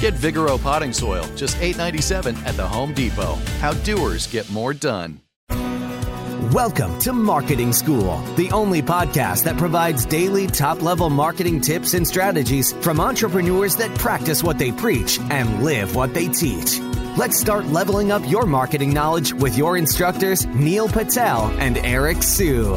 [0.00, 3.34] Get Vigoro potting soil, just $8.97 at the Home Depot.
[3.58, 5.20] How doers get more done.
[6.52, 12.06] Welcome to Marketing School, the only podcast that provides daily top level marketing tips and
[12.06, 16.78] strategies from entrepreneurs that practice what they preach and live what they teach.
[17.16, 22.76] Let's start leveling up your marketing knowledge with your instructors, Neil Patel and Eric Siu.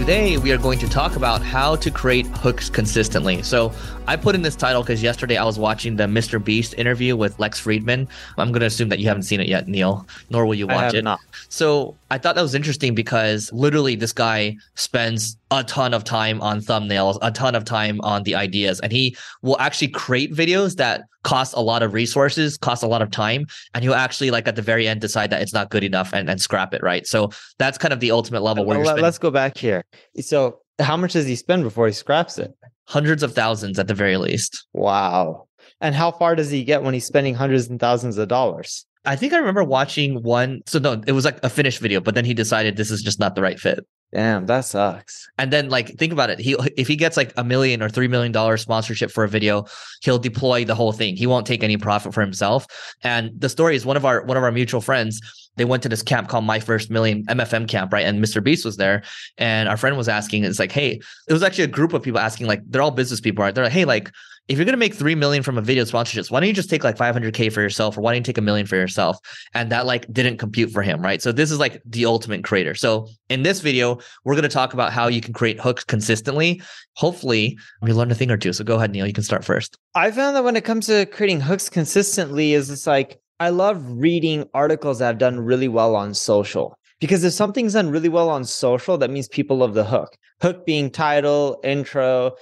[0.00, 3.42] Today, we are going to talk about how to create hooks consistently.
[3.42, 3.70] So,
[4.06, 6.42] I put in this title because yesterday I was watching the Mr.
[6.42, 8.08] Beast interview with Lex Fridman.
[8.38, 10.94] I'm going to assume that you haven't seen it yet, Neil, nor will you watch
[10.94, 11.04] it.
[11.04, 11.20] Not.
[11.50, 16.40] So, I thought that was interesting because literally this guy spends a ton of time
[16.40, 20.76] on thumbnails, a ton of time on the ideas, and he will actually create videos
[20.76, 24.46] that cost a lot of resources, cost a lot of time, and he'll actually like
[24.48, 27.06] at the very end decide that it's not good enough and, and scrap it, right?
[27.06, 29.84] So that's kind of the ultimate level where Well, let's go back here.
[30.20, 32.54] So, how much does he spend before he scraps it?
[32.90, 34.66] hundreds of thousands at the very least.
[34.72, 35.46] Wow.
[35.80, 38.84] And how far does he get when he's spending hundreds and thousands of dollars?
[39.04, 40.60] I think I remember watching one.
[40.66, 43.20] So no, it was like a finished video, but then he decided this is just
[43.20, 43.86] not the right fit.
[44.12, 45.28] Damn, that sucks.
[45.38, 46.40] And then like think about it.
[46.40, 49.66] He if he gets like a million or three million dollar sponsorship for a video,
[50.02, 51.16] he'll deploy the whole thing.
[51.16, 52.66] He won't take any profit for himself.
[53.04, 55.20] And the story is one of our one of our mutual friends.
[55.56, 58.06] They went to this camp called My First Million MFM camp, right?
[58.06, 58.42] And Mr.
[58.42, 59.02] Beast was there.
[59.38, 62.20] And our friend was asking, it's like, hey, it was actually a group of people
[62.20, 63.54] asking, like, they're all business people, right?
[63.54, 64.10] They're like, hey, like,
[64.50, 66.82] if you're gonna make three million from a video sponsorships, why don't you just take
[66.82, 69.16] like 500k for yourself, or why don't you take a million for yourself?
[69.54, 71.22] And that like didn't compute for him, right?
[71.22, 72.74] So this is like the ultimate creator.
[72.74, 76.60] So in this video, we're gonna talk about how you can create hooks consistently.
[76.94, 77.56] Hopefully,
[77.86, 78.52] you learn a thing or two.
[78.52, 79.06] So go ahead, Neil.
[79.06, 79.78] You can start first.
[79.94, 83.82] I found that when it comes to creating hooks consistently, is it's like I love
[83.88, 86.76] reading articles that have done really well on social.
[87.00, 90.14] Because if something's done really well on social, that means people love the hook.
[90.42, 92.32] Hook being title, intro.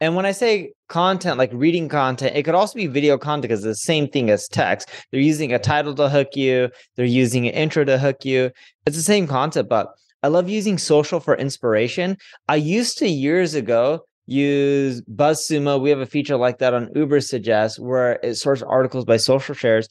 [0.00, 3.64] And when I say content, like reading content, it could also be video content because
[3.64, 4.90] it's the same thing as text.
[5.12, 8.50] They're using a title to hook you, they're using an intro to hook you.
[8.84, 9.90] It's the same concept, but
[10.24, 12.16] I love using social for inspiration.
[12.48, 15.80] I used to years ago use BuzzSumo.
[15.80, 19.88] We have a feature like that on UberSuggest where it sorts articles by social shares,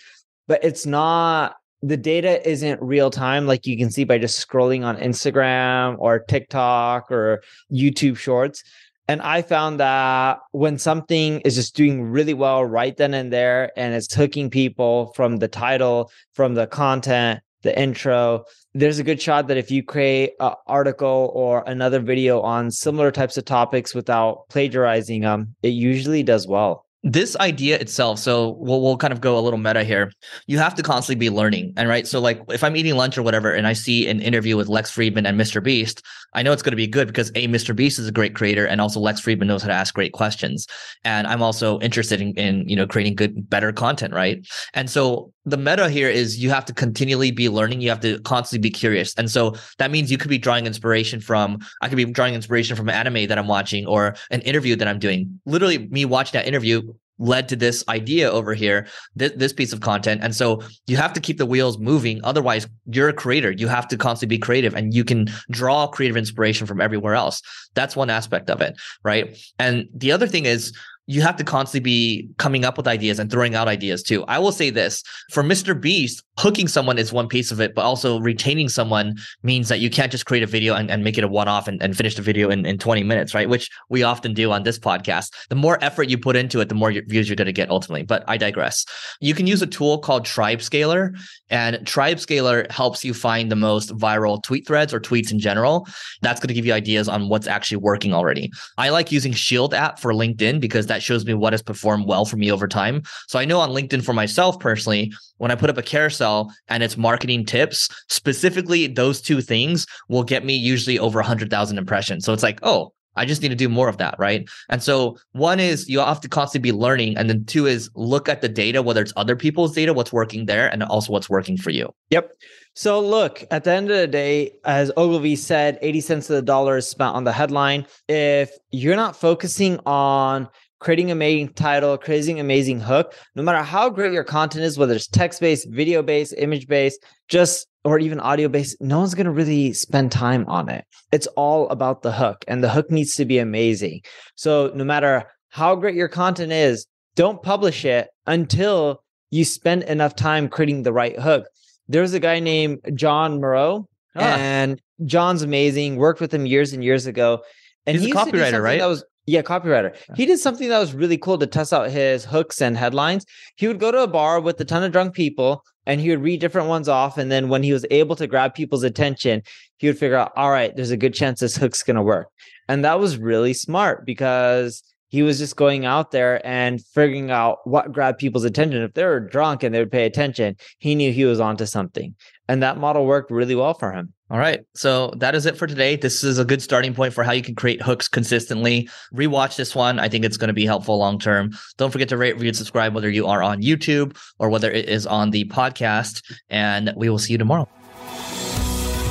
[0.48, 4.84] but it's not the data isn't real time like you can see by just scrolling
[4.84, 8.64] on Instagram or TikTok or YouTube Shorts.
[9.08, 13.72] And I found that when something is just doing really well right then and there,
[13.78, 19.22] and it's hooking people from the title, from the content, the intro, there's a good
[19.22, 23.96] shot that if you create an article or another video on similar types of topics
[23.96, 26.87] without plagiarizing them, it usually does well.
[27.08, 30.12] This idea itself so we'll, we'll kind of go a little meta here.
[30.48, 33.24] You have to constantly be learning and right so like if i'm eating lunch or
[33.24, 36.62] whatever and i see an interview with lex fridman and mr beast i know it's
[36.62, 39.22] going to be good because a mr beast is a great creator and also lex
[39.22, 40.68] fridman knows how to ask great questions
[41.04, 44.48] and i'm also interested in, in you know creating good better content right?
[44.74, 48.20] And so the meta here is you have to continually be learning you have to
[48.20, 51.96] constantly be curious and so that means you could be drawing inspiration from i could
[51.96, 55.40] be drawing inspiration from an anime that i'm watching or an interview that i'm doing.
[55.46, 56.82] Literally me watching that interview
[57.20, 60.22] led to this idea over here, this, this piece of content.
[60.24, 62.20] And so you have to keep the wheels moving.
[62.24, 63.52] Otherwise, you're a creator.
[63.52, 67.42] You have to constantly be creative and you can draw creative inspiration from everywhere else.
[67.74, 68.78] That's one aspect of it.
[69.04, 69.38] Right.
[69.60, 70.74] And the other thing is,
[71.08, 74.26] you have to constantly be coming up with ideas and throwing out ideas too.
[74.26, 75.80] I will say this for Mr.
[75.80, 79.90] Beast, hooking someone is one piece of it, but also retaining someone means that you
[79.90, 82.16] can't just create a video and, and make it a one off and, and finish
[82.16, 83.48] the video in, in 20 minutes, right?
[83.48, 85.32] Which we often do on this podcast.
[85.48, 88.04] The more effort you put into it, the more views you're going to get ultimately.
[88.04, 88.86] But I digress.
[89.22, 91.18] You can use a tool called Tribescaler,
[91.50, 95.88] and Tribescaler helps you find the most viral tweet threads or tweets in general.
[96.22, 98.52] That's going to give you ideas on what's actually working already.
[98.78, 102.26] I like using Shield app for LinkedIn because that shows me what has performed well
[102.26, 103.04] for me over time.
[103.28, 106.84] So I know on LinkedIn for myself personally, when I put up a carousel and
[106.84, 112.26] it's marketing tips, specifically those two things will get me usually over 100,000 impressions.
[112.26, 114.48] So it's like, oh, I just need to do more of that, right?
[114.70, 118.30] And so one is you have to constantly be learning, and then two is look
[118.30, 121.58] at the data, whether it's other people's data, what's working there, and also what's working
[121.58, 121.94] for you.
[122.12, 122.32] Yep.
[122.76, 126.44] So look, at the end of the day, as Ogilvy said, 80 cents of the
[126.44, 127.88] dollar is spent on the headline.
[128.08, 130.48] If you're not focusing on
[130.80, 134.94] creating amazing title, creating an amazing hook, no matter how great your content is, whether
[134.94, 139.26] it's text based, video based, image based, just or even audio based, no one's going
[139.26, 140.86] to really spend time on it.
[141.12, 144.02] It's all about the hook, and the hook needs to be amazing.
[144.36, 146.86] So no matter how great your content is,
[147.16, 149.02] don't publish it until
[149.32, 151.48] you spend enough time creating the right hook.
[151.88, 154.20] There's a guy named Jon Morrow, ah.
[154.20, 155.96] and John's amazing.
[155.96, 157.42] Worked with him years and years ago.
[157.86, 158.80] And he's he a copywriter, right?
[158.80, 159.94] That was yeah, copywriter.
[160.16, 163.26] He did something that was really cool to test out his hooks and headlines.
[163.58, 166.24] He would go to a bar with a ton of drunk people and he would
[166.24, 167.18] read different ones off.
[167.18, 169.44] And then when he was able to grab people's attention,
[169.78, 172.30] he would figure out, all right, there's a good chance this hook's going to work.
[172.70, 177.60] And that was really smart because he was just going out there and figuring out
[177.66, 178.82] what grabbed people's attention.
[178.82, 182.16] If they were drunk and they would pay attention, he knew he was onto something.
[182.48, 184.14] And that model worked really well for him.
[184.30, 184.60] All right.
[184.76, 185.96] So that is it for today.
[185.96, 188.90] This is a good starting point for how you can create hooks consistently.
[189.14, 190.00] Rewatch this one.
[190.00, 191.52] I think it's going to be helpful long term.
[191.78, 194.90] Don't forget to rate, review, and subscribe, whether you are on YouTube or whether it
[194.90, 196.24] is on the podcast.
[196.50, 197.70] And we will see you tomorrow.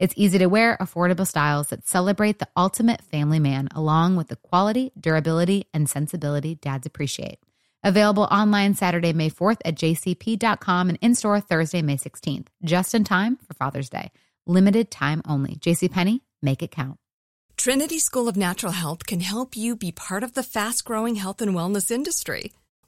[0.00, 4.36] It's easy to wear, affordable styles that celebrate the ultimate family man, along with the
[4.36, 7.38] quality, durability, and sensibility dads appreciate.
[7.84, 13.04] Available online Saturday, May 4th at jcp.com and in store Thursday, May 16th, just in
[13.04, 14.10] time for Father's Day.
[14.46, 15.56] Limited time only.
[15.56, 16.96] JCPenney, make it count.
[17.58, 21.42] Trinity School of Natural Health can help you be part of the fast growing health
[21.42, 22.52] and wellness industry.